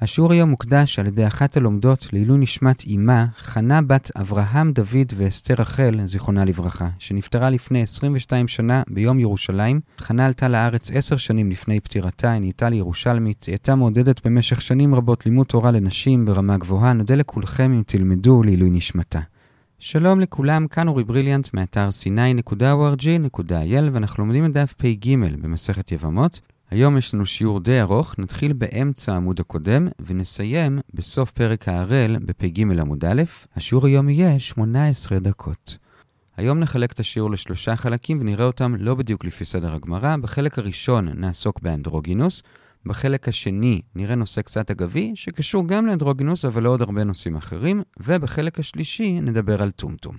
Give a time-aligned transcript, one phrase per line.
[0.00, 5.54] השיעור היום מוקדש על ידי אחת הלומדות לעילוי נשמת אמה, חנה בת אברהם דוד ואסתר
[5.58, 9.80] רחל, זיכרונה לברכה, שנפטרה לפני 22 שנה ביום ירושלים.
[9.98, 14.94] חנה עלתה לארץ עשר שנים לפני פטירתה, היא נהייתה לירושלמית, היא הייתה מעודדת במשך שנים
[14.94, 19.20] רבות לימוד תורה לנשים ברמה גבוהה, נודה לכולכם אם תלמדו לעילוי נשמתה.
[19.78, 26.40] שלום לכולם, כאן אורי בריליאנט מאתר sny.org.il ואנחנו לומדים את דף פ"ג במסכת יבמות.
[26.70, 32.60] היום יש לנו שיעור די ארוך, נתחיל באמצע העמוד הקודם ונסיים בסוף פרק ההראל בפ"ג
[32.80, 33.22] עמוד א'.
[33.56, 35.78] השיעור היום יהיה 18 דקות.
[36.36, 40.16] היום נחלק את השיעור לשלושה חלקים ונראה אותם לא בדיוק לפי סדר הגמרא.
[40.16, 42.42] בחלק הראשון נעסוק באנדרוגינוס,
[42.86, 48.58] בחלק השני נראה נושא קצת אגבי, שקשור גם לאנדרוגינוס אבל לעוד הרבה נושאים אחרים, ובחלק
[48.58, 50.16] השלישי נדבר על טומטום.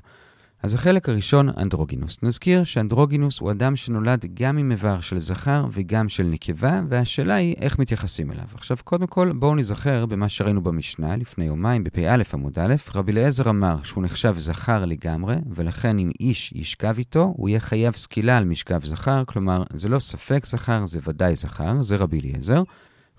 [0.63, 2.17] אז החלק הראשון, אנדרוגינוס.
[2.23, 7.55] נזכיר שאנדרוגינוס הוא אדם שנולד גם עם איבר של זכר וגם של נקבה, והשאלה היא
[7.61, 8.45] איך מתייחסים אליו.
[8.53, 13.49] עכשיו, קודם כל, בואו נזכר במה שראינו במשנה לפני יומיים בפ"א עמוד א', רבי אליעזר
[13.49, 18.45] אמר שהוא נחשב זכר לגמרי, ולכן אם איש ישכב איתו, הוא יהיה חייב סקילה על
[18.45, 22.63] משכב זכר, כלומר, זה לא ספק זכר, זה ודאי זכר, זה רבי אליעזר.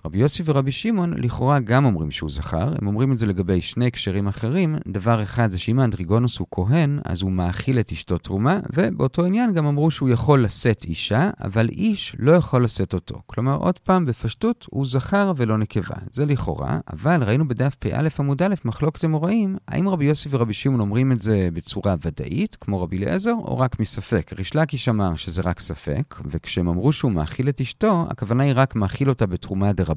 [0.05, 3.87] רבי יוסי ורבי שמעון לכאורה גם אומרים שהוא זכר, הם אומרים את זה לגבי שני
[3.87, 4.75] הקשרים אחרים.
[4.87, 9.53] דבר אחד זה שאם האנדריגונוס הוא כהן, אז הוא מאכיל את אשתו תרומה, ובאותו עניין
[9.53, 13.21] גם אמרו שהוא יכול לשאת אישה, אבל איש לא יכול לשאת אותו.
[13.25, 15.95] כלומר, עוד פעם, בפשטות, הוא זכר ולא נקבה.
[16.11, 20.79] זה לכאורה, אבל ראינו בדף פ"א עמוד א', מחלוקת אמוראים, האם רבי יוסי ורבי שמעון
[20.79, 24.33] אומרים את זה בצורה ודאית, כמו רבי אליעזר, או רק מספק?
[24.37, 28.75] ריש לקיש אמר שזה רק ספק, וכשהם אמרו שהוא מאכיל את אשתו, הכוונה היא רק
[28.75, 29.90] מאכיל אותה בתרומה דרבנן,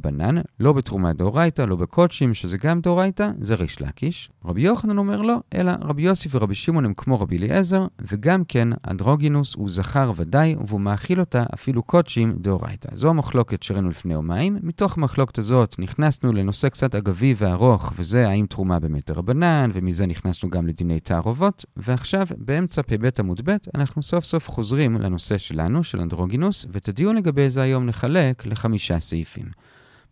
[0.61, 4.31] לא בתרומה דאורייתא, לא בקודשים, שזה גם דאורייתא, זה ריש לקיש.
[4.45, 8.69] רבי יוחנן אומר לא, אלא רבי יוסי ורבי שמעון הם כמו רבי אליעזר, וגם כן
[8.91, 12.89] אנדרוגינוס הוא זכר ודאי, והוא מאכיל אותה אפילו קודשים דאורייתא.
[12.93, 14.59] זו המחלוקת שראינו לפני יומיים.
[14.63, 20.51] מתוך המחלוקת הזאת נכנסנו לנושא קצת אגבי וארוך, וזה האם תרומה באמת דרבנן, ומזה נכנסנו
[20.51, 26.01] גם לדיני תערובות, ועכשיו, באמצע פ"ב עמוד ב', אנחנו סוף סוף חוזרים לנושא שלנו, של
[26.01, 29.47] אנדרוגינוס, ואת הדיון לגבי זה היום נחלק לחמישה סעיפים.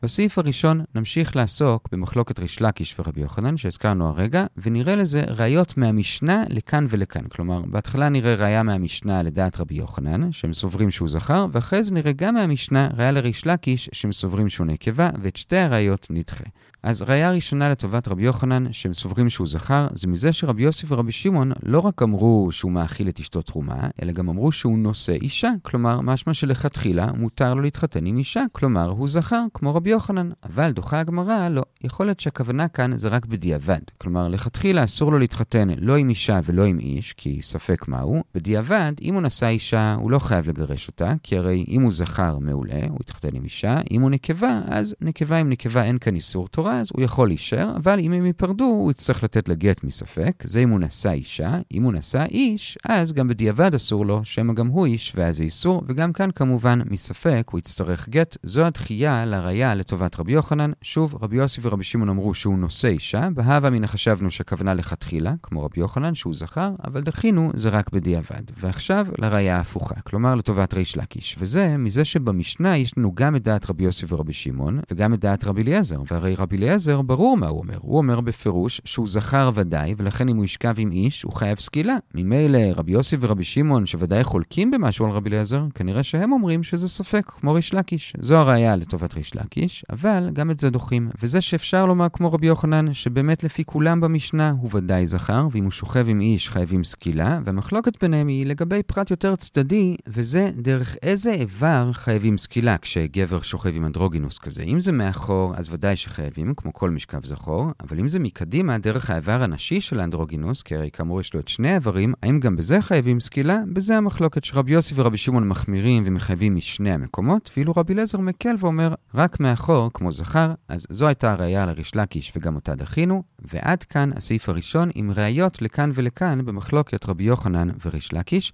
[0.02, 6.44] בסעיף הראשון נמשיך לעסוק במחלוקת ריש לקיש ורבי יוחנן שהזכרנו הרגע, ונראה לזה ראיות מהמשנה
[6.48, 7.22] לכאן ולכאן.
[7.28, 12.12] כלומר, בהתחלה נראה ראיה מהמשנה לדעת רבי יוחנן, שהם סוברים שהוא זכר, ואחרי זה נראה
[12.12, 16.44] גם מהמשנה ראיה לריש לקיש, שהם סוברים שהוא נקבה, ואת שתי הראיות נדחה.
[16.82, 21.12] אז ראיה ראשונה לטובת רבי יוחנן, שהם סוברים שהוא זכר, זה מזה שרבי יוסף ורבי
[21.12, 25.50] שמעון לא רק אמרו שהוא מאכיל את אשתו תרומה, אלא גם אמרו שהוא נושא אישה.
[25.62, 30.30] כלומר, משמע שלכתחילה מותר לו להתחתן עם אישה, כלומר, הוא זכר, כמו רבי יוחנן.
[30.44, 31.62] אבל דוחה הגמרא, לא.
[31.84, 33.80] יכול להיות שהכוונה כאן זה רק בדיעבד.
[33.98, 38.22] כלומר, לכתחילה אסור לו להתחתן לא עם אישה ולא עם איש, כי ספק מהו.
[38.34, 42.38] בדיעבד, אם הוא נשא אישה, הוא לא חייב לגרש אותה, כי הרי אם הוא זכר,
[42.38, 43.80] מעולה, הוא יתחתן עם אישה.
[43.90, 47.76] אם הוא נקבה, אז נקבה עם נקבה אין כאן איסור תורה, אז הוא יכול להישאר,
[47.76, 50.42] אבל אם הם ייפרדו, הוא יצטרך לתת לה גט מספק.
[50.46, 51.58] זה אם הוא נשא אישה.
[51.72, 55.42] אם הוא נשא איש, אז גם בדיעבד אסור לו, שמא גם הוא איש, ואז זה
[55.42, 55.82] איסור.
[55.86, 58.36] וגם כאן כמובן, מספק, הוא יצטרך גט.
[58.42, 60.70] זו הדחייה לראיה לטובת רבי יוחנן.
[60.82, 65.64] שוב, רבי יוסי ורבי שמעון אמרו שהוא נושא אישה, בהווה מן חשבנו שהכוונה לכתחילה, כמו
[65.64, 68.42] רבי יוחנן, שהוא זכר, אבל דחינו, זה רק בדיעבד.
[68.60, 71.36] ועכשיו, לראיה ההפוכה, כלומר לטובת ריש לקיש.
[71.38, 75.44] וזה, מזה שבמשנה יש לנו גם את דעת רבי יוסי ורבי שמעון, וגם את דעת
[75.44, 76.02] רבי אליעזר.
[76.10, 77.78] והרי רבי אליעזר, ברור מה הוא אומר.
[77.80, 81.96] הוא אומר בפירוש שהוא זכר ודאי, ולכן אם הוא ישכב עם איש, הוא חייב סקילה.
[82.14, 86.88] ממילא רבי יוסי ורבי שמעון, שוודאי חולקים במשהו על רבי אליעזר, כנראה שהם אומרים שזה
[86.88, 88.12] ספק, כמו ריש לקיש.
[88.20, 91.08] זו הראיה לטובת ריש לקיש, אבל גם את זה דוחים.
[91.22, 95.70] וזה שאפשר לומר כמו רבי יוחנן, שבאמת לפי כולם במשנה הוא ודאי זכר, ואם הוא
[95.70, 101.32] שוכב עם איש חייבים סקילה, והמחלוקת ביניהם היא לגבי פרט יותר צדדי, וזה דרך איזה
[101.32, 104.62] איבר חייבים סקילה כשגבר שוכב עם אנדרוגינוס כזה.
[104.62, 109.10] אם זה מאחור, אז ודאי שחייבים, כמו כל משכב זכור, אבל אם זה מקדימה, דרך
[109.10, 112.80] האיבר הנשי של האנדרוגינוס, כי הרי כאמור יש לו את שני האיברים, האם גם בזה
[112.80, 113.58] חייבים סקילה?
[113.72, 118.94] בזה המחלוקת שרבי יוסי ורבי שמעון מחמירים ומחייבים משני המקומות, ואילו רבי אליעזר מקל ואומר
[119.14, 119.61] רק מאחור,
[119.94, 124.90] כמו זכר, אז זו הייתה הראייה לריש לקיש וגם אותה דחינו, ועד כאן הסעיף הראשון
[124.94, 128.52] עם ראיות לכאן ולכאן במחלוקת רבי יוחנן וריש לקיש.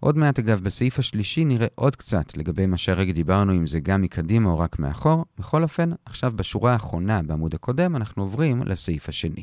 [0.00, 4.02] עוד מעט אגב, בסעיף השלישי נראה עוד קצת לגבי מה שהרגע דיברנו, אם זה גם
[4.02, 5.24] מקדימה או רק מאחור.
[5.38, 9.42] בכל אופן, עכשיו בשורה האחרונה בעמוד הקודם, אנחנו עוברים לסעיף השני.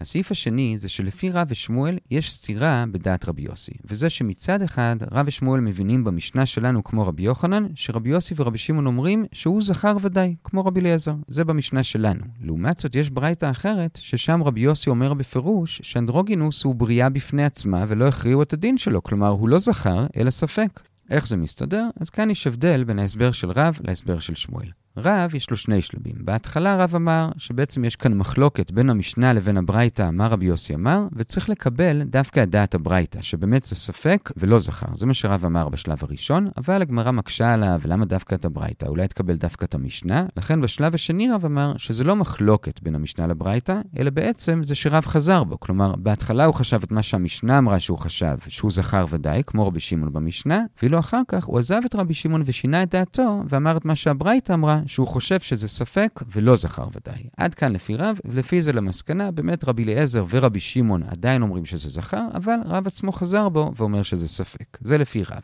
[0.00, 5.24] הסעיף השני זה שלפי רב ושמואל יש סתירה בדעת רבי יוסי, וזה שמצד אחד רב
[5.28, 10.34] ושמואל מבינים במשנה שלנו כמו רבי יוחנן, שרבי יוסי ורבי שמעון אומרים שהוא זכר ודאי,
[10.44, 11.14] כמו רבי אליעזר.
[11.26, 12.20] זה במשנה שלנו.
[12.40, 17.84] לעומת זאת יש ברייתא אחרת, ששם רבי יוסי אומר בפירוש שאנדרוגינוס הוא בריאה בפני עצמה
[17.88, 20.80] ולא הכריעו את הדין שלו, כלומר הוא לא זכר, אלא ספק.
[21.10, 21.88] איך זה מסתדר?
[22.00, 24.68] אז כאן יש הבדל בין ההסבר של רב להסבר של שמואל.
[25.04, 26.14] רב, יש לו שני שלבים.
[26.18, 31.06] בהתחלה רב אמר שבעצם יש כאן מחלוקת בין המשנה לבין הברייתא, מה רבי יוסי אמר,
[31.12, 34.86] וצריך לקבל דווקא את דעת הברייתא, שבאמת זה ספק ולא זכר.
[34.94, 38.86] זה מה שרב אמר בשלב הראשון, אבל הגמרא מקשה עליו, למה דווקא את הברייתא?
[38.86, 40.26] אולי תקבל דווקא את המשנה?
[40.36, 45.06] לכן בשלב השני רב אמר שזה לא מחלוקת בין המשנה לברייתא, אלא בעצם זה שרב
[45.06, 45.60] חזר בו.
[45.60, 49.80] כלומר, בהתחלה הוא חשב את מה שהמשנה אמרה שהוא חשב, שהוא זכר ודאי, כמו רבי
[49.80, 53.84] שמעון במשנה, ואילו אחר כך הוא עזב את רבי שמעון ושינה את דעתו, ואמר את
[53.84, 53.96] מה
[54.90, 57.22] שהוא חושב שזה ספק ולא זכר ודאי.
[57.36, 61.88] עד כאן לפי רב, ולפי זה למסקנה, באמת רבי אליעזר ורבי שמעון עדיין אומרים שזה
[61.88, 64.78] זכר, אבל רב עצמו חזר בו ואומר שזה ספק.
[64.80, 65.42] זה לפי רב.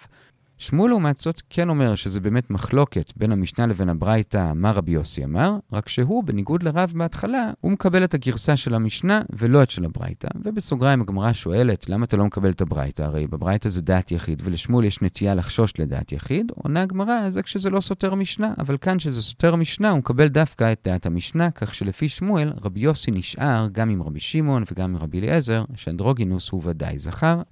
[0.59, 5.25] שמואל לעומת זאת כן אומר שזה באמת מחלוקת בין המשנה לבין הברייתא, מה רבי יוסי
[5.25, 9.85] אמר, רק שהוא, בניגוד לרב בהתחלה, הוא מקבל את הגרסה של המשנה ולא את של
[9.85, 10.29] הברייתא.
[10.45, 13.03] ובסוגריים הגמרא שואלת, למה אתה לא מקבל את הברייתא?
[13.03, 16.53] הרי בברייתא זה דעת יחיד, ולשמואל יש נטייה לחשוש לדעת יחיד.
[16.55, 20.73] עונה הגמרא, זה כשזה לא סותר משנה, אבל כאן שזה סותר משנה, הוא מקבל דווקא
[20.73, 24.97] את דעת המשנה, כך שלפי שמואל, רבי יוסי נשאר גם עם רבי שמעון וגם עם
[24.97, 27.43] רבי אליעזר, שאנדרוגינוס הוא ודאי זכר.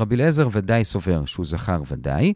[0.00, 2.32] רבי אליעזר ודאי סובר שהוא זכר ודאי.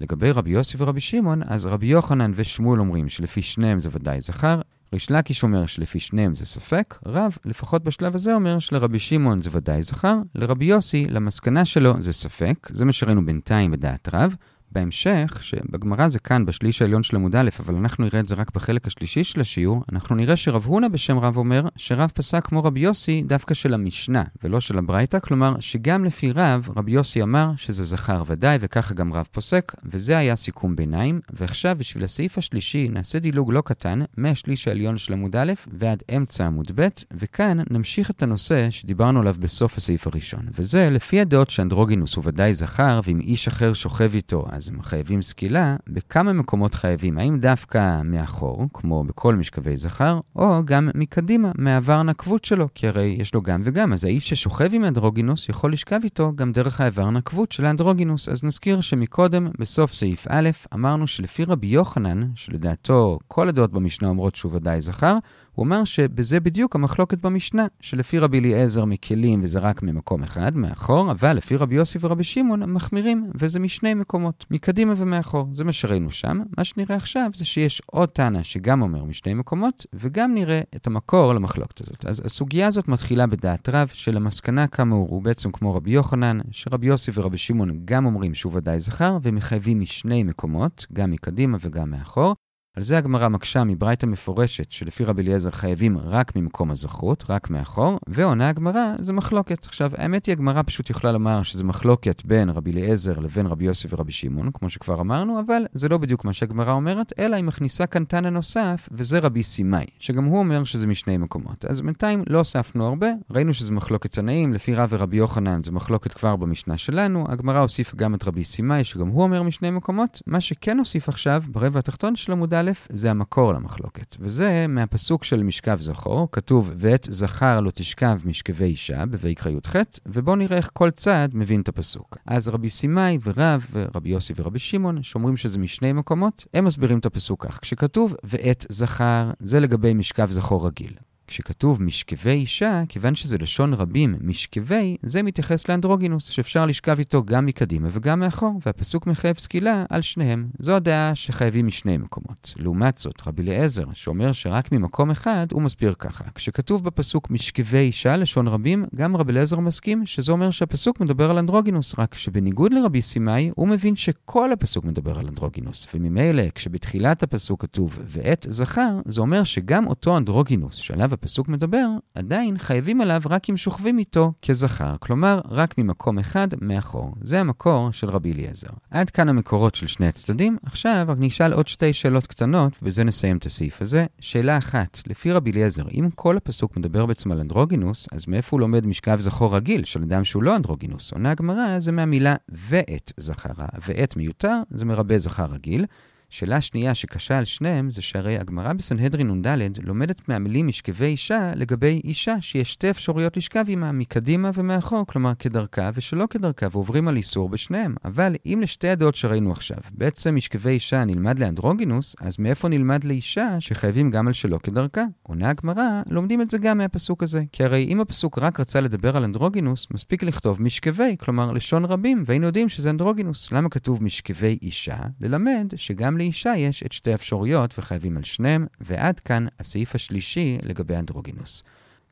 [0.00, 4.60] לגבי רבי יוסי ורבי שמעון, אז רבי יוחנן ושמואל אומרים שלפי שניהם זה ודאי זכר,
[4.92, 9.50] ריש לקיש אומר שלפי שניהם זה ספק, רב, לפחות בשלב הזה, אומר שלרבי שמעון זה
[9.52, 14.36] ודאי זכר, לרבי יוסי, למסקנה שלו זה ספק, זה מה שראינו בינתיים בדעת רב.
[14.72, 18.54] בהמשך, שבגמרא זה כאן בשליש העליון של עמוד א', אבל אנחנו נראה את זה רק
[18.54, 22.80] בחלק השלישי של השיעור, אנחנו נראה שרב הונא בשם רב אומר שרב פסק כמו רבי
[22.80, 27.84] יוסי דווקא של המשנה ולא של הברייתא, כלומר שגם לפי רב, רבי יוסי אמר שזה
[27.84, 31.20] זכר ודאי וככה גם רב פוסק, וזה היה סיכום ביניים.
[31.32, 36.46] ועכשיו בשביל הסעיף השלישי נעשה דילוג לא קטן מהשליש העליון של עמוד א' ועד אמצע
[36.46, 42.14] עמוד ב', וכאן נמשיך את הנושא שדיברנו עליו בסוף הסעיף הראשון, וזה לפי הדעות שאנדרוגינוס
[42.14, 47.18] הוא ודאי זכר, ואם איש אחר שוכב איתו אז הם חייבים סקילה, בכמה מקומות חייבים?
[47.18, 53.16] האם דווקא מאחור, כמו בכל משכבי זכר, או גם מקדימה, מהעבר נקבות שלו, כי הרי
[53.20, 57.10] יש לו גם וגם, אז האיש ששוכב עם אנדרוגינוס יכול לשכב איתו גם דרך העבר
[57.10, 58.28] נקבות של האנדרוגינוס.
[58.28, 64.36] אז נזכיר שמקודם, בסוף סעיף א', אמרנו שלפי רבי יוחנן, שלדעתו כל הדעות במשנה אומרות
[64.36, 65.18] שהוא ודאי זכר,
[65.58, 71.10] הוא אמר שבזה בדיוק המחלוקת במשנה, שלפי רבי אליעזר מקלים וזה רק ממקום אחד, מאחור,
[71.10, 75.48] אבל לפי רבי יוסי ורבי שמעון מחמירים, וזה משני מקומות, מקדימה ומאחור.
[75.52, 76.40] זה מה שראינו שם.
[76.58, 81.32] מה שנראה עכשיו זה שיש עוד טענה שגם אומר משני מקומות, וגם נראה את המקור
[81.32, 82.06] למחלוקת הזאת.
[82.06, 87.10] אז הסוגיה הזאת מתחילה בדעת רב, שלמסקנה כאמור הוא בעצם כמו רבי יוחנן, שרבי יוסי
[87.14, 92.34] ורבי שמעון גם אומרים שהוא ודאי זכר, ומחייבים משני מקומות, גם מקדימה וגם מאחור.
[92.76, 97.98] על זה הגמרא מקשה מברייתא מפורשת, שלפי רבי אליעזר חייבים רק ממקום הזכרות, רק מאחור,
[98.08, 99.64] ועונה הגמרא זה מחלוקת.
[99.64, 103.88] עכשיו, האמת היא, הגמרא פשוט יכולה לומר שזה מחלוקת בין רבי אליעזר לבין רבי יוסי
[103.90, 107.86] ורבי שמעון, כמו שכבר אמרנו, אבל זה לא בדיוק מה שהגמרא אומרת, אלא היא מכניסה
[107.86, 111.64] כאן תנא נוסף, וזה רבי סימאי, שגם הוא אומר שזה משני מקומות.
[111.64, 116.12] אז בינתיים לא הוספנו הרבה, ראינו שזה מחלוקת צנאים, לפי רב ורבי יוחנן זה מחלוקת
[116.12, 120.22] כבר במשנה שלנו, הגמרא הוסיפה גם את רבי סימאי, שגם הוא אומר משני מקומות.
[120.26, 125.42] מה שכן הוסיף עכשיו, ברבע התחתון של עמוד א', זה המקור למחלוקת, וזה מהפסוק של
[125.42, 129.76] משכב זכור, כתוב, ואת זכר לא תשכב משכבי אישה, בויקרא י"ח,
[130.06, 132.16] ובואו נראה איך כל צד מבין את הפסוק.
[132.26, 137.06] אז רבי סימאי ורב, ורבי יוסי ורבי שמעון, שאומרים שזה משני מקומות, הם מסבירים את
[137.06, 137.58] הפסוק כך.
[137.62, 140.92] כשכתוב ואת זכר, זה לגבי משכב זכור רגיל.
[141.28, 147.46] כשכתוב משכבי אישה, כיוון שזה לשון רבים, משכבי, זה מתייחס לאנדרוגינוס, שאפשר לשכב איתו גם
[147.46, 150.48] מקדימה וגם מאחור, והפסוק מחייב סקילה על שניהם.
[150.58, 152.54] זו הדעה שחייבים משני מקומות.
[152.56, 156.24] לעומת זאת, רבי אליעזר, שאומר שרק ממקום אחד, הוא מסביר ככה.
[156.34, 161.38] כשכתוב בפסוק משכבי אישה, לשון רבים, גם רבי אליעזר מסכים שזה אומר שהפסוק מדבר על
[161.38, 167.62] אנדרוגינוס, רק שבניגוד לרבי סימאי, הוא מבין שכל הפסוק מדבר על אנדרוגינוס, וממילא, כשבתחילת הפסוק
[167.62, 173.50] כתוב ואת זכר, זה אומר שגם אותו אנדרוגינוס, שעליו הפסוק מדבר, עדיין חייבים עליו רק
[173.50, 177.14] אם שוכבים איתו כזכר, כלומר, רק ממקום אחד מאחור.
[177.20, 178.68] זה המקור של רבי אליעזר.
[178.90, 183.36] עד כאן המקורות של שני הצדדים, עכשיו רק נשאל עוד שתי שאלות קטנות, ובזה נסיים
[183.36, 184.06] את הסעיף הזה.
[184.20, 188.60] שאלה אחת, לפי רבי אליעזר, אם כל הפסוק מדבר בעצם על אנדרוגינוס, אז מאיפה הוא
[188.60, 191.12] לומד משכב זכור רגיל של אדם שהוא לא אנדרוגינוס?
[191.12, 195.86] עונה הגמרא זה מהמילה ואת זכרה, ואת מיותר זה מרבה זכר רגיל.
[196.30, 202.00] שאלה שנייה שקשה על שניהם זה שהרי הגמרא בסנהדרין נ"ד לומדת מהמילים משכבי אישה לגבי
[202.04, 207.48] אישה שיש שתי אפשרויות לשכב עימה מקדימה ומאחור, כלומר כדרכה ושלא כדרכה, ועוברים על איסור
[207.48, 207.94] בשניהם.
[208.04, 213.56] אבל אם לשתי הדעות שראינו עכשיו, בעצם משכבי אישה נלמד לאנדרוגינוס, אז מאיפה נלמד לאישה
[213.60, 215.04] שחייבים גם על שלא כדרכה?
[215.22, 217.42] עונה הגמרא, לומדים את זה גם מהפסוק הזה.
[217.52, 222.22] כי הרי אם הפסוק רק רצה לדבר על אנדרוגינוס, מספיק לכתוב משכבי, כלומר לשון רבים,
[222.26, 223.52] והיינו יודעים שזה אנדרוגינוס.
[223.52, 224.96] למה כתוב משכבי אישה?
[225.20, 230.96] ללמד שגם לאישה יש את שתי האפשרויות וחייבים על שניהם, ועד כאן הסעיף השלישי לגבי
[230.96, 231.62] אנדרוגינוס.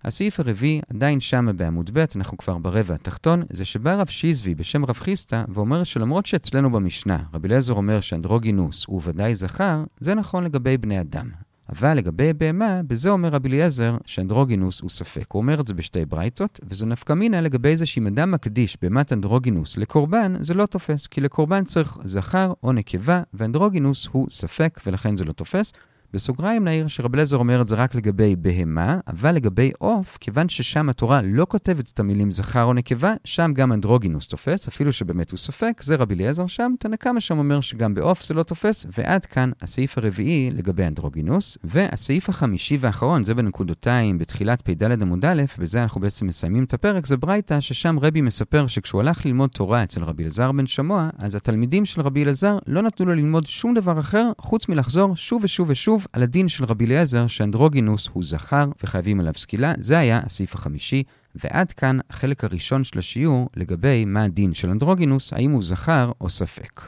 [0.05, 4.85] הסעיף הרביעי, עדיין שמה בעמוד ב', אנחנו כבר ברבע התחתון, זה שבא רב שיזבי בשם
[4.85, 10.45] רב חיסטה ואומר שלמרות שאצלנו במשנה, רבי אליעזר אומר שאנדרוגינוס הוא ודאי זכר, זה נכון
[10.45, 11.31] לגבי בני אדם.
[11.69, 15.33] אבל לגבי בהמה, בזה אומר רבי אליעזר שאנדרוגינוס הוא ספק.
[15.33, 19.13] הוא אומר את זה בשתי ברייתות, וזו נפקא מינה לגבי זה שאם אדם מקדיש בהמת
[19.13, 25.17] אנדרוגינוס לקורבן, זה לא תופס, כי לקורבן צריך זכר או נקבה, ואנדרוגינוס הוא ספק, ולכן
[25.17, 25.73] זה לא תופס.
[26.13, 30.89] בסוגריים נעיר שרב אליעזר אומר את זה רק לגבי בהמה, אבל לגבי עוף, כיוון ששם
[30.89, 35.39] התורה לא כותבת את המילים זכר או נקבה, שם גם אנדרוגינוס תופס, אפילו שבאמת הוא
[35.39, 39.27] ספק, זה רבי אליעזר שם, תנא קמא שם אומר שגם בעוף זה לא תופס, ועד
[39.27, 45.83] כאן הסעיף הרביעי לגבי אנדרוגינוס, והסעיף החמישי והאחרון, זה בנקודותיים, בתחילת פ"ד עמוד א', בזה
[45.83, 50.05] אנחנו בעצם מסיימים את הפרק, זה ברייתא, ששם רבי מספר שכשהוא הלך ללמוד תורה אצל
[50.05, 54.01] רבי אלעזר בן שמוע, אז התלמידים של רבי אלעזר לא נתנו לו ללמוד שום דבר
[54.01, 59.21] אחר, חוץ מלחזור שוב ושוב ושוב על הדין של רבי אליעזר שאנדרוגינוס הוא זכר וחייבים
[59.21, 61.03] עליו סקילה, זה היה הסעיף החמישי,
[61.35, 66.31] ועד כאן החלק הראשון של השיעור לגבי מה הדין של אנדרוגינוס, האם הוא זכר או
[66.31, 66.81] ספק.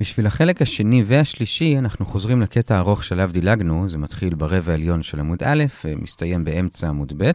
[0.00, 5.20] בשביל החלק השני והשלישי, אנחנו חוזרים לקטע הארוך שעליו דילגנו, זה מתחיל ברבע העליון של
[5.20, 7.30] עמוד א', ומסתיים באמצע עמוד ב'.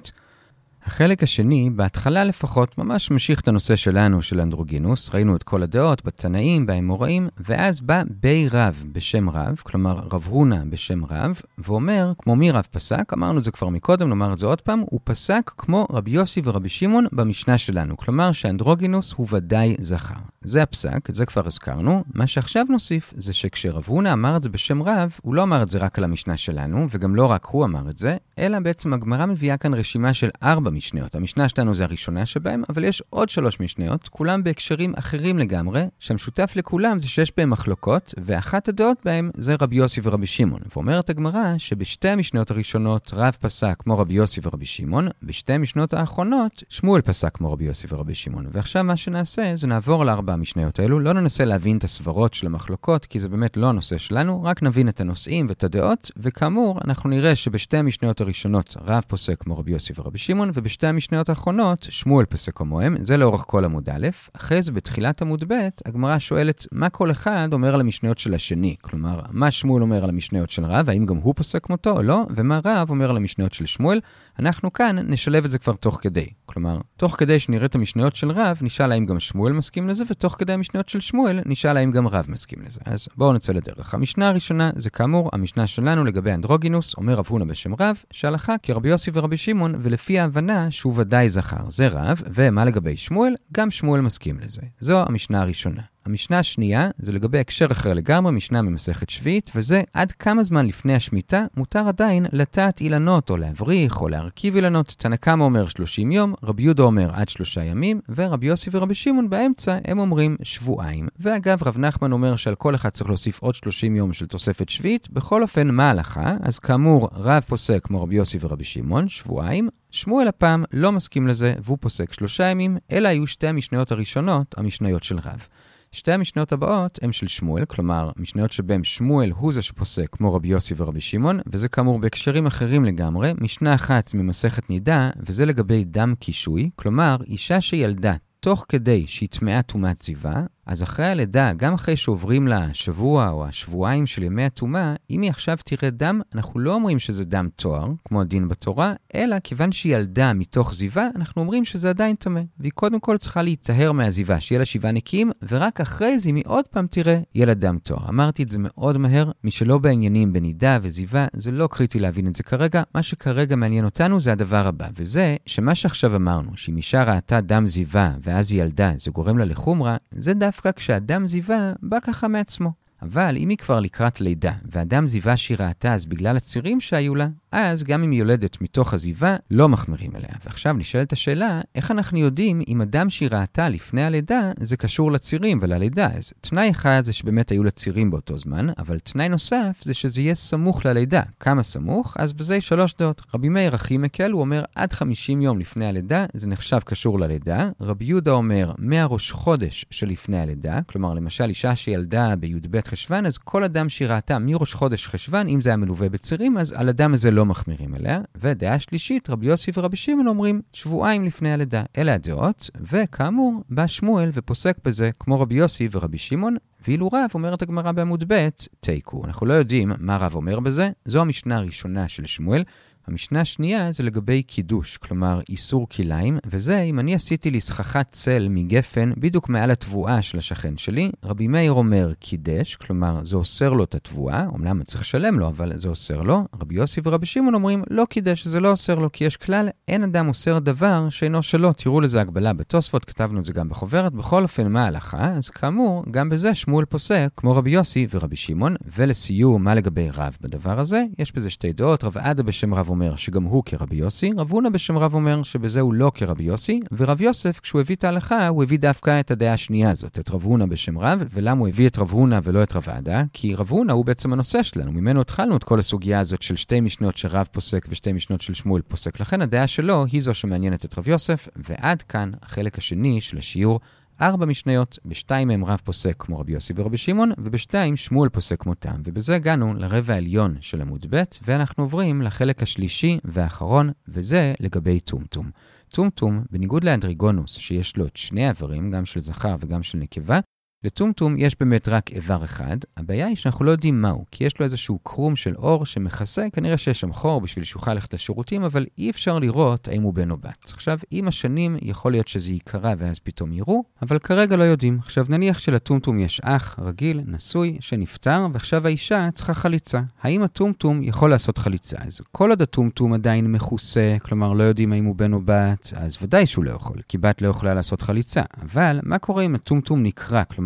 [0.86, 5.10] החלק השני, בהתחלה לפחות, ממש ממשיך את הנושא שלנו, של אנדרוגינוס.
[5.14, 10.64] ראינו את כל הדעות בתנאים, באמוראים, ואז בא בי רב בשם רב, כלומר רב הונא
[10.70, 14.46] בשם רב, ואומר, כמו מי רב פסק, אמרנו את זה כבר מקודם, נאמר את זה
[14.46, 19.76] עוד פעם, הוא פסק כמו רבי יוסי ורבי שמעון במשנה שלנו, כלומר שאנדרוגינוס הוא ודאי
[19.80, 20.16] זכר.
[20.42, 22.04] זה הפסק, את זה כבר הזכרנו.
[22.14, 25.70] מה שעכשיו נוסיף, זה שכשרב הונא אמר את זה בשם רב, הוא לא אמר את
[25.70, 29.26] זה רק על המשנה שלנו, וגם לא רק הוא אמר את זה, אלא בעצם הגמרא
[29.26, 31.16] מביאה כאן רשימה של ארבע משניות.
[31.16, 36.54] המשנה שלנו זה הראשונה שבהם, אבל יש עוד שלוש משניות, כולם בהקשרים אחרים לגמרי, שהמשותף
[36.56, 40.62] לכולם זה שיש בהם מחלוקות, ואחת הדעות בהם זה רבי יוסי ורבי שמעון.
[40.76, 46.64] ואומרת הגמרא שבשתי המשניות הראשונות רב פסק כמו רבי יוסי ורבי שמעון, בשתי המשניות האחרונות
[46.70, 48.46] שמואל פסק כמו רבי יוסי ורבי שמעון.
[48.52, 53.06] ועכשיו מה שנעשה זה נעבור לארבע המשניות האלו, לא ננסה להבין את הסברות של המחלוקות,
[53.06, 57.36] כי זה באמת לא הנושא שלנו, רק נבין את הנושאים ואת הדעות, וכאמור, אנחנו נראה
[57.36, 62.58] שבשתי המשניות הראשונות רב פוסק כמו רבי יוסי ורבי שמעון, ובשתי המשניות האחרונות שמואל פוסק
[62.58, 67.12] כמוהם, זה לאורך כל עמוד א', אחרי זה בתחילת עמוד ב', הגמרא שואלת מה כל
[67.12, 71.06] אחד אומר על המשניות של השני, כלומר, מה שמואל אומר על המשניות של רב, האם
[71.06, 74.00] גם הוא פוסק כמותו או לא, ומה רב אומר על המשניות של שמואל,
[74.40, 76.28] אנחנו כאן נשלב את זה כבר תוך כדי.
[76.46, 80.36] כלומר, תוך כדי שנראה את המשניות של רב, נשאל האם גם שמואל מסכים לזה, ותוך
[80.40, 82.80] כדי המשניות של שמואל, נשאל האם גם רב מסכים לזה.
[82.86, 83.94] אז בואו נצא לדרך.
[83.94, 88.90] המשנה הראשונה זה כאמור, המשנה שלנו לגבי אנדרוגינוס, אומר רב הונא בשם רב, שהלכה כרבי
[88.90, 91.70] יוסי ורבי שמעון, ולפי ההבנה שהוא ודאי זכר.
[91.70, 93.36] זה רב, ומה לגבי שמואל?
[93.54, 94.62] גם שמואל מסכים לזה.
[94.80, 95.82] זו המשנה הראשונה.
[96.06, 100.96] המשנה השנייה זה לגבי הקשר אחר לגמרי, משנה ממסכת שביעית, וזה עד כמה זמן לפני
[100.96, 104.96] השמיטה מותר עדיין לטעת אילנות או להבריך או להרכיב אילנות.
[104.98, 109.30] תנא קמא אומר 30 יום, רבי יהודה אומר עד שלושה ימים, ורבי יוסי ורבי שמעון
[109.30, 111.08] באמצע הם אומרים שבועיים.
[111.20, 115.10] ואגב, רב נחמן אומר שעל כל אחד צריך להוסיף עוד 30 יום של תוספת שביעית.
[115.10, 116.36] בכל אופן, מה ההלכה?
[116.42, 119.70] אז כאמור, רב פוסק כמו רבי יוסי ורבי שמעון, שבועיים.
[119.92, 125.04] שמואל הפעם לא מסכים לזה, והוא פוסק שלושה ימים, אלא היו שתי המשניות הראשונות, המשניות
[125.04, 125.48] של רב.
[125.94, 130.48] שתי המשניות הבאות הן של שמואל, כלומר, משניות שבהן שמואל הוא זה שפוסק, כמו רבי
[130.48, 133.34] יוסי ורבי שמעון, וזה כאמור בהקשרים אחרים לגמרי.
[133.42, 139.62] משנה אחת ממסכת נידה, וזה לגבי דם קישוי, כלומר, אישה שילדה תוך כדי שהיא טמאה
[139.62, 144.94] טומאת זיווה, אז אחרי הלידה, גם אחרי שעוברים לה שבוע או השבועיים של ימי הטומאה,
[145.10, 149.36] אם היא עכשיו תראה דם, אנחנו לא אומרים שזה דם תואר, כמו הדין בתורה, אלא
[149.44, 152.42] כיוון שהיא ילדה מתוך זיווה, אנחנו אומרים שזה עדיין טמא.
[152.60, 156.44] והיא קודם כל צריכה להיטהר מהזיווה, שיהיה לה שבעה נקיים, ורק אחרי זה, אם היא
[156.48, 158.10] עוד פעם תראה, יהיה לה דם תואר.
[158.10, 162.36] אמרתי את זה מאוד מהר, מי שלא בעניינים בנידה וזיווה, זה לא קריטי להבין את
[162.36, 167.04] זה כרגע, מה שכרגע מעניין אותנו זה הדבר הבא, וזה שמה שעכשיו אמרנו, שאם אישה
[167.04, 172.00] ראתה דם זיווה ואז היא ילדה, זה גורם לה לחומרה, זה דווקא כשאדם זיווה בא
[172.00, 172.72] ככה מעצמו.
[173.02, 177.28] אבל אם היא כבר לקראת לידה, ואדם זיווה שהיא ראתה אז בגלל הצירים שהיו לה,
[177.56, 180.36] אז גם אם היא יולדת מתוך הזיווה, לא מחמירים אליה.
[180.46, 185.60] ועכשיו נשאלת השאלה, איך אנחנו יודעים אם אדם שהיא ראתה לפני הלידה, זה קשור לצירים
[185.62, 186.08] וללידה?
[186.18, 190.22] אז תנאי אחד זה שבאמת היו לה צירים באותו זמן, אבל תנאי נוסף זה שזה
[190.22, 191.22] יהיה סמוך ללידה.
[191.40, 192.16] כמה סמוך?
[192.20, 193.22] אז בזה שלוש דעות.
[193.34, 197.70] רבי מאיר הכי מקל, הוא אומר עד 50 יום לפני הלידה, זה נחשב קשור ללידה.
[197.82, 203.64] רבי יהודה אומר מהראש חודש שלפני הלידה, כלומר למשל אישה שילדה בי"ב חשוון, אז כל
[203.64, 207.32] אדם שהיא ראתה מראש חודש חשוון, אם זה היה מלווה בצירים, אז על אדם הזה
[207.32, 208.22] לא לא מחמירים אליה.
[208.36, 211.84] ודעה שלישית, רבי יוסי ורבי שמעון אומרים שבועיים לפני הלידה.
[211.98, 216.56] אלה הדעות, וכאמור, בא שמואל ופוסק בזה כמו רבי יוסי ורבי שמעון,
[216.88, 219.26] ואילו רב אומרת הגמרא בעמוד ב', תיקו.
[219.26, 222.64] אנחנו לא יודעים מה רב אומר בזה, זו המשנה הראשונה של שמואל.
[223.08, 228.48] המשנה השנייה זה לגבי קידוש, כלומר איסור כליים, וזה אם אני עשיתי לי סככת צל
[228.50, 233.84] מגפן בדיוק מעל התבואה של השכן שלי, רבי מאיר אומר קידש, כלומר זה אוסר לו
[233.84, 236.44] את התבואה, אמנם צריך לשלם לו, אבל זה אוסר לו.
[236.62, 240.04] רבי יוסי ורבי שמעון אומרים לא קידש, זה לא אוסר לו, כי יש כלל, אין
[240.04, 241.74] אדם אוסר דבר שאינו שלו.
[241.74, 244.14] תראו לזה הגבלה בתוספות, כתבנו את זה גם בחוברת.
[244.14, 245.34] בכל אופן, מה ההלכה?
[245.34, 248.76] אז כאמור, גם בזה שמואל פוסק, כמו רבי יוסי ורבי שמעון.
[248.96, 251.04] ולסיום, מה לגבי רב בדבר הזה?
[251.20, 254.70] יש בזה שתי דעות, רב עדה בשם רב אומר שגם הוא כרבי יוסי, רב הונא
[254.70, 258.64] בשם רב אומר שבזה הוא לא כרבי יוסי, ורב יוסף, כשהוא הביא את ההלכה, הוא
[258.64, 261.98] הביא דווקא את הדעה השנייה הזאת, את רב הונא בשם רב, ולמה הוא הביא את
[261.98, 263.24] רב הונא ולא את רב עדה?
[263.34, 266.82] כי רב הונא הוא בעצם הנושא שלנו, ממנו התחלנו את כל הסוגיה הזאת של שתי
[266.82, 269.20] משנות שרב פוסק ושתי משנות של שמואל פוסק.
[269.20, 273.80] לכן הדעה שלו היא זו שמעניינת את רב יוסף, ועד כאן החלק השני של השיעור.
[274.22, 278.96] ארבע משניות, בשתיים מהם רב פוסק כמו רבי יוסי ורבי שמעון, ובשתיים שמואל פוסק כמותם.
[279.06, 285.52] ובזה הגענו לרבע העליון של עמוד ב', ואנחנו עוברים לחלק השלישי והאחרון, וזה לגבי טומטום.
[285.90, 290.40] טומטום, בניגוד לאנדריגונוס, שיש לו את שני איברים, גם של זכר וגם של נקבה,
[290.84, 294.64] לטומטום יש באמת רק איבר אחד, הבעיה היא שאנחנו לא יודעים מהו, כי יש לו
[294.64, 299.10] איזשהו קרום של אור שמכסה, כנראה שיש שם חור בשביל שיוכל ללכת לשירותים, אבל אי
[299.10, 300.72] אפשר לראות האם הוא בן או בת.
[300.74, 305.00] עכשיו, עם השנים יכול להיות שזה ייקרא ואז פתאום יראו, אבל כרגע לא יודעים.
[305.00, 310.02] עכשיו נניח שלטומטום יש אח רגיל, נשוי, שנפטר, ועכשיו האישה צריכה חליצה.
[310.22, 311.98] האם הטומטום יכול לעשות חליצה?
[312.00, 316.18] אז כל עוד הטומטום עדיין מכוסה, כלומר לא יודעים האם הוא בן או בת, אז
[316.22, 318.42] ודאי שהוא לא יכול, כי בת לא יכולה לעשות חליצה.
[318.62, 319.56] אבל מה קורה אם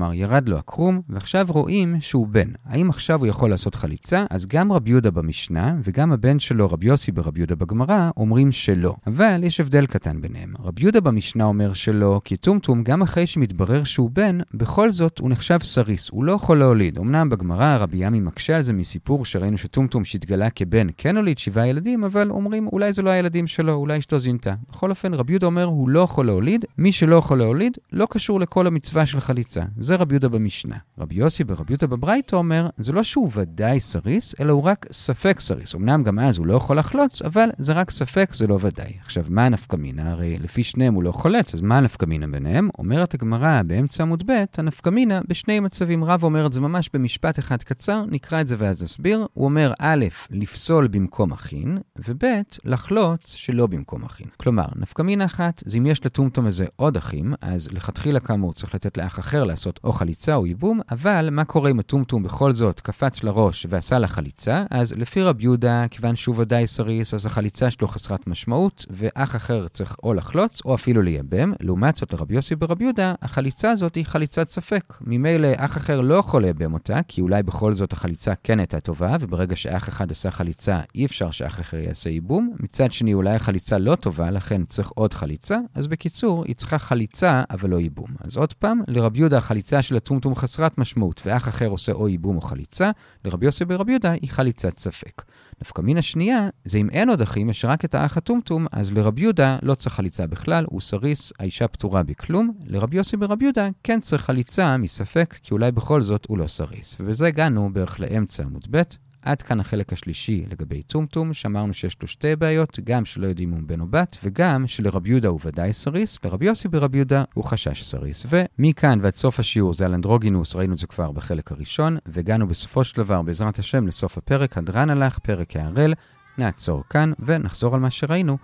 [0.08, 2.48] כלומר ירד לו הקרום, ועכשיו רואים שהוא בן.
[2.66, 4.26] האם עכשיו הוא יכול לעשות חליצה?
[4.30, 8.96] אז גם רבי יהודה במשנה, וגם הבן שלו, רבי יוסי ברבי יהודה בגמרא, אומרים שלא.
[9.08, 10.54] אבל יש הבדל קטן ביניהם.
[10.60, 15.30] רבי יהודה במשנה אומר שלא, כי טומטום, גם אחרי שמתברר שהוא בן, בכל זאת הוא
[15.30, 16.98] נחשב סריס, הוא לא יכול להוליד.
[16.98, 21.68] אמנם בגמרא רבי ימי מקשה על זה מסיפור שראינו שטומטום שהתגלה כבן כן הוליד שבעה
[21.68, 24.54] ילדים, אבל אומרים אולי זה לא הילדים שלו, אולי אשתו זינתה.
[24.70, 28.40] בכל אופן, רבי יהודה אומר הוא לא יכול להוליד, מי שלא יכול להוליד, לא קשור
[28.40, 29.62] לכל המצווה של חליצה.
[29.78, 30.76] זה רבי יהודה במשנה.
[30.98, 35.40] רבי יוסי ברבי יהודה בברייתא אומר, זה לא שהוא ודאי סריס, אלא הוא רק ספק
[35.40, 35.76] סריס.
[35.76, 38.94] אמנם גם אז הוא לא יכול לחלוץ, אבל זה רק ספק, זה לא ודאי.
[39.02, 40.12] עכשיו, מה הנפקמינה?
[40.12, 42.70] הרי לפי שניהם הוא לא חולץ, אז מה הנפקמינה ביניהם?
[42.78, 46.04] אומרת הגמרא באמצע עמוד ב', הנפקמינה בשני מצבים.
[46.04, 49.28] רב אומר את זה ממש במשפט אחד קצר, נקרא את זה ואז נסביר.
[49.34, 52.24] הוא אומר, א', לפסול במקום אחין, וב',
[52.66, 54.28] לחלוץ שלא במקום אחין.
[54.38, 58.98] כלומר, נפקמינה אחת, זה אם יש לטומטום הזה עוד אחים, אז לכתחילה כאמור צריך לתת
[58.98, 63.24] לאח אחר לעשות או חליצה או ייבום, אבל מה קורה אם הטומטום בכל זאת קפץ
[63.24, 64.64] לראש ועשה לה חליצה?
[64.70, 69.68] אז לפי רב יהודה, כיוון שהוא ודאי סריס, אז החליצה שלו חסרת משמעות, ואח אחר
[69.68, 71.54] צריך או לחלוץ או אפילו לייבם.
[71.60, 74.94] לעומת זאת, לרבי יוסי ברב יהודה, החליצה הזאת היא חליצת ספק.
[75.02, 79.16] ממילא אח אחר לא יכול לייבם אותה, כי אולי בכל זאת החליצה כן הייתה טובה,
[79.20, 82.54] וברגע שאח אחד עשה חליצה, אי אפשר שאח אחר יעשה ייבום.
[82.60, 85.58] מצד שני, אולי החליצה לא טובה, לכן צריך עוד חליצה.
[85.76, 88.10] אז בקיצור, היא צריכה חליצה, אבל לא ייבום.
[88.20, 92.36] אז עוד פעם, לרבי יהודה החליצה של הטומטום חסרת משמעות, ואח אחר עושה או ייבום
[92.36, 92.92] או חליצה,
[93.26, 95.24] לרבי יוסי ברבי יהודה היא חליצת ספק.
[95.62, 99.22] נפקא מינה שנייה, זה אם אין עוד אחים, יש רק את האח הטומטום, אז לרבי
[99.22, 102.54] יהודה לא צריך חליצה בכלל, הוא סריס, האישה פטורה בכלום.
[102.66, 106.98] לרבי יוסי ברבי יהודה כן צריך חליצה מספק, כי אולי בכל זאת הוא לא סריס.
[107.00, 108.82] ובזה הגענו בערך לאמצע עמוד ב'.
[109.28, 113.60] עד כאן החלק השלישי לגבי טומטום, שאמרנו שיש לו שתי בעיות, גם שלא יודעים אם
[113.60, 117.44] הוא בן או בת, וגם שלרבי יהודה הוא ודאי סריס, לרבי יוסי ברבי יהודה הוא
[117.44, 118.26] חשש סריס.
[118.30, 122.84] ומכאן ועד סוף השיעור זה על אנדרוגינוס, ראינו את זה כבר בחלק הראשון, והגענו בסופו
[122.84, 125.94] של דבר, בעזרת השם, לסוף הפרק, הדרן הלך, פרק הערל.
[126.38, 128.38] נעצור כאן ונחזור על מה שראינו.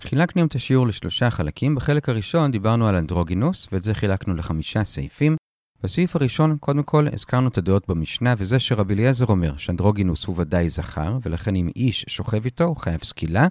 [0.00, 1.74] חילקנו את השיעור לשלושה חלקים.
[1.74, 5.36] בחלק הראשון דיברנו על אנדרוגינוס, ואת זה חילקנו לחמישה סעיפים.
[5.82, 10.70] בסעיף הראשון, קודם כל, הזכרנו את הדעות במשנה, וזה שרבי אליעזר אומר שאנדרוגינוס הוא ודאי
[10.70, 13.48] זכר, ולכן אם איש שוכב איתו, הוא חייב סקילה.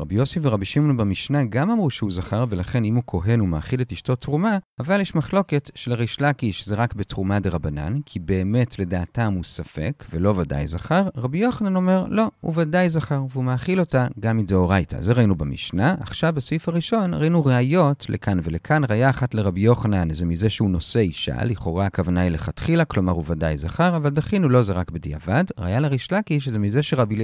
[0.00, 3.80] רבי יוסי ורבי שמעון במשנה גם אמרו שהוא זכר, ולכן אם הוא כהן הוא מאכיל
[3.80, 8.20] את אשתו תרומה, אבל יש מחלוקת של ריש לקיש זה רק בתרומה דה רבנן, כי
[8.20, 11.08] באמת לדעתם הוא ספק, ולא ודאי זכר.
[11.16, 15.02] רבי יוחנן אומר, לא, הוא ודאי זכר, והוא מאכיל אותה גם מדאורייתא.
[15.02, 15.94] זה ראינו במשנה.
[16.00, 18.82] עכשיו, בסעיף הראשון, ראינו ראיות לכאן ולכאן.
[18.88, 23.24] ראיה אחת לרבי יוחנן, זה מזה שהוא נושא אישה, לכאורה הכוונה היא לכתחילה, כלומר הוא
[23.26, 25.44] ודאי זכר, אבל דחינו לו זה רק בדיעבד.
[25.58, 27.16] ראיה לריש לקיש, זה מזה שרבי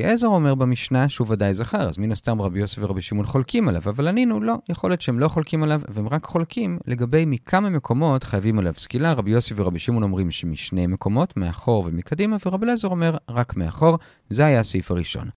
[2.59, 6.09] יוסף ורבי שמעון חולקים עליו, אבל ענינו לא, יכול להיות שהם לא חולקים עליו, והם
[6.09, 9.13] רק חולקים לגבי מכמה מקומות חייבים עליו סקילה.
[9.13, 13.99] רבי יוסי ורבי שמעון אומרים שמשני מקומות, מאחור ומקדימה, ורבי אליעזר אומר רק מאחור.
[14.31, 15.29] זה היה הסעיף הראשון.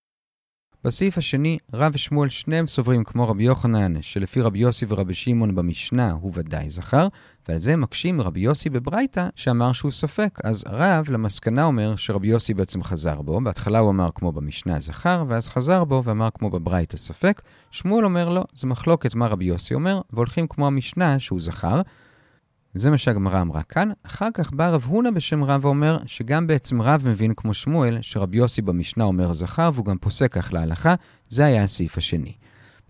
[0.84, 6.12] בסעיף השני, רב ושמואל שניהם סוברים כמו רבי יוחנן, שלפי רבי יוסי ורבי שמעון במשנה
[6.12, 7.08] הוא ודאי זכר,
[7.48, 10.40] ועל זה מקשים רבי יוסי בברייתא, שאמר שהוא ספק.
[10.44, 15.24] אז רב למסקנה אומר שרבי יוסי בעצם חזר בו, בהתחלה הוא אמר כמו במשנה זכר,
[15.28, 17.42] ואז חזר בו ואמר כמו בברייתא ספק.
[17.72, 21.82] שמואל אומר לו, זה מחלוקת מה רבי יוסי אומר, והולכים כמו המשנה שהוא זכר.
[22.74, 23.90] זה מה שהגמרא אמרה כאן.
[24.04, 28.38] אחר כך בא רב הונא בשם רב ואומר שגם בעצם רב מבין כמו שמואל, שרבי
[28.38, 30.96] יוסי במשנה אומר זכר, והוא גם פוסק כך להלכה.
[31.30, 32.34] זה היה הסעיף השני.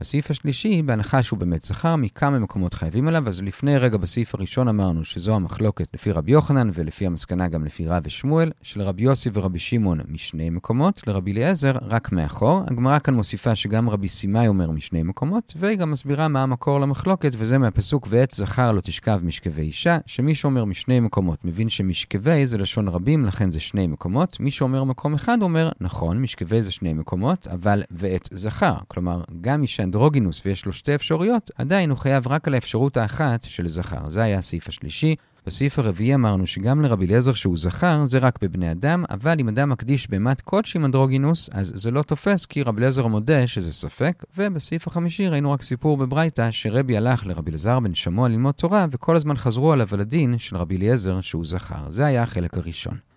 [0.02, 4.68] בסעיף השלישי, בהנחה שהוא באמת זכר, מכמה מקומות חייבים עליו, אז לפני רגע בסעיף הראשון
[4.68, 9.60] אמרנו שזו המחלוקת לפי רבי יוחנן, ולפי המסקנה גם לפי רב ושמואל, שלרבי יוסי ורבי
[9.60, 12.64] שמעון משני מקומות, לרבי אליעזר רק מאחור.
[12.68, 17.32] הגמרא כאן מוסיפה שגם רבי סימאי אומר משני מקומות, והיא גם מסבירה מה המקור למחלוקת,
[17.38, 22.58] וזה מהפסוק ועת זכר לא תשכב משכבי אישה, שמי שאומר משני מקומות מבין שמשכבי זה
[22.58, 24.40] לשון רבים, לכן זה שני מקומות.
[24.40, 28.76] מי שאומר מקום אחד אומר, נכון, משכבי זה שני מקומות, אבל ועת זכר.
[28.88, 33.44] כלומר, גם אישה אנדרוגינוס ויש לו שתי אפשרויות, עדיין הוא חייב רק על האפשרות האחת
[33.44, 34.10] של זכר.
[34.10, 35.16] זה היה הסעיף השלישי.
[35.46, 39.70] בסעיף הרביעי אמרנו שגם לרבי אליעזר שהוא זכר, זה רק בבני אדם, אבל אם אדם
[39.70, 44.24] מקדיש בהמת קודש עם אנדרוגינוס, אז זה לא תופס, כי רבי אליעזר מודה שזה ספק.
[44.38, 49.16] ובסעיף החמישי ראינו רק סיפור בברייתא, שרבי הלך לרבי אלעזר בן שמוע ללמוד תורה, וכל
[49.16, 51.92] הזמן חזרו עליו על הדין של רבי אליעזר שהוא זכר.
[51.92, 53.11] זה היה החלק הראשון.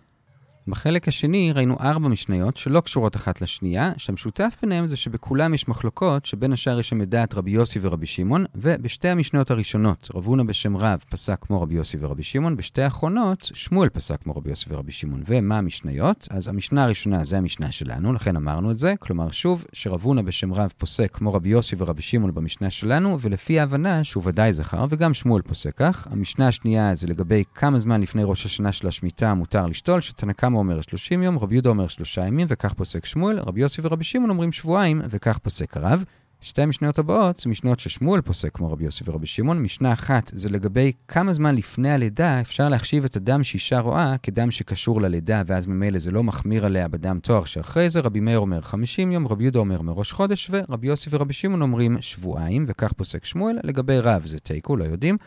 [0.67, 6.25] בחלק השני ראינו ארבע משניות שלא קשורות אחת לשנייה, שהמשותף ביניהם זה שבכולם יש מחלוקות
[6.25, 10.43] שבין השאר יש שם את דעת רבי יוסי ורבי שמעון, ובשתי המשניות הראשונות, רב הונא
[10.43, 14.65] בשם רב פסק כמו רבי יוסי ורבי שמעון, בשתי האחרונות שמואל פסק כמו רבי יוסי
[14.69, 15.23] ורבי שמעון.
[15.25, 16.27] ומה המשניות?
[16.31, 20.53] אז המשנה הראשונה זה המשנה שלנו, לכן אמרנו את זה, כלומר שוב, שרב הונא בשם
[20.53, 25.13] רב פוסק כמו רבי יוסי ורבי שמעון במשנה שלנו, ולפי ההבנה שהוא ודאי זכר, וגם
[25.13, 26.07] שמואל פוסק כך.
[26.11, 30.59] המשנה השנייה זה לגבי כמה זמן לפני ראש השנה של השמיטה מותר לשתול, שתנקם חכם
[30.59, 34.29] אומר 30 יום, רבי יהודה אומר שלושה ימים, וכך פוסק שמואל, רבי יוסי ורבי שמעון
[34.29, 36.03] אומרים שבועיים, וכך פוסק הרב.
[36.41, 39.61] שתי המשניות הבאות זה משנות ששמואל פוסק כמו רבי יוסי ורבי שמעון.
[39.61, 44.51] משנה אחת זה לגבי כמה זמן לפני הלידה אפשר להחשיב את הדם שאישה רואה כדם
[44.51, 47.99] שקשור ללידה, ואז ממילא זה לא מחמיר עליה בדם תואר שאחרי זה.
[47.99, 51.97] רבי מאיר אומר 50 יום, רבי יהודה אומר מראש חודש, ורבי יוסי ורבי שמעון אומרים
[52.01, 53.57] שבועיים, וכך פוסק שמואל.
[53.63, 55.17] לגבי רב זה תיקו, לא יודעים.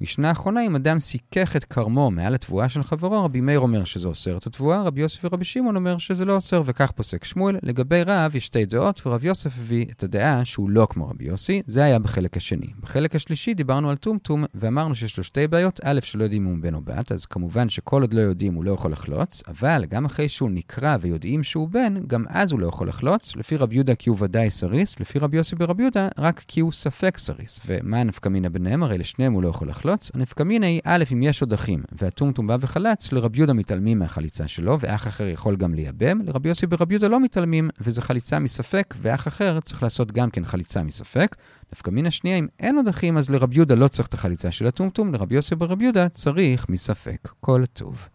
[0.00, 4.08] משנה אחרונה, אם אדם סיכך את כרמו מעל התבואה של חברו, רבי מאיר אומר שזה
[4.08, 7.58] אוסר את התבואה, רבי יוסף ורבי שמעון אומר שזה לא אוסר, וכך פוסק שמואל.
[7.62, 11.62] לגבי רב יש שתי דעות, ורב יוסף הביא את הדעה שהוא לא כמו רבי יוסי.
[11.66, 12.66] זה היה בחלק השני.
[12.80, 15.80] בחלק השלישי דיברנו על טומטום, ואמרנו שיש לו שתי בעיות.
[15.84, 18.64] א', שלא יודעים אם הוא בן או בת, אז כמובן שכל עוד לא יודעים הוא
[18.64, 22.66] לא יכול לחלוץ, אבל גם אחרי שהוא נקרא ויודעים שהוא בן, גם אז הוא לא
[22.66, 23.36] יכול לחלוץ.
[23.36, 26.72] לפי רבי יהודה כי הוא ודאי סריס, לפי רבי יוסי ברבי יהודה רק כי הוא
[26.72, 27.60] ספק סריס.
[27.66, 28.82] ומה הנפקמינה ביניהם?
[28.82, 29.68] הרי לשניהם הוא לא יכול.
[29.86, 34.48] לחלוץ, הנפקמינה היא א', אם יש עוד אחים, והטומטום בא וחלץ, לרבי יהודה מתעלמים מהחליצה
[34.48, 38.94] שלו, ואח אחר יכול גם לייבם, לרבי יוסי ברבי יהודה לא מתעלמים, וזו חליצה מספק,
[39.00, 41.36] ואח אחר צריך לעשות גם כן חליצה מספק.
[41.72, 45.12] נפקמינה שנייה, אם אין עוד אחים, אז לרבי יהודה לא צריך את החליצה של הטומטום,
[45.12, 47.28] לרבי יוסי ברבי יהודה צריך מספק.
[47.40, 48.04] כל טוב.